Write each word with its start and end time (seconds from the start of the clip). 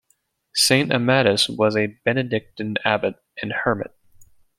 Saint 0.55 0.89
Amatus 0.91 1.47
was 1.47 1.77
a 1.77 1.95
Benedictine 2.03 2.73
abbot 2.83 3.17
and 3.39 3.53
hermit. 3.53 3.91